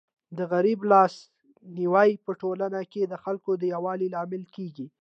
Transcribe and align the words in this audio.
د 0.37 0.39
غریب 0.53 0.79
لاس 0.91 1.13
نیوی 1.77 2.11
په 2.25 2.31
ټولنه 2.41 2.79
کي 2.91 3.01
د 3.07 3.13
خلکو 3.23 3.51
د 3.57 3.63
یووالي 3.73 4.07
لامل 4.15 4.43
کيږي. 4.55 4.87